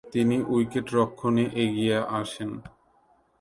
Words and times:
তিনি 0.13 0.37
উইকেট-রক্ষণে 0.53 1.45
এগিয়ে 1.63 1.97
আসেন। 2.19 2.51